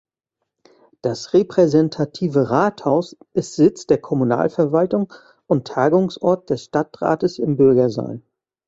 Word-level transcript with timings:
Das 1.03 1.31
repräsentative 1.35 2.49
Rathaus 2.49 3.15
ist 3.35 3.53
Sitz 3.55 3.85
der 3.85 3.99
Kommunalverwaltung 3.99 5.13
und 5.45 5.67
Tagungsort 5.67 6.49
des 6.49 6.63
Stadtrates 6.63 7.37
im 7.37 7.55
Bürgersaal. 7.55 8.19